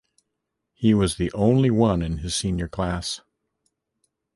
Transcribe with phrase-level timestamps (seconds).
[0.73, 3.21] He was the only one in his senior class.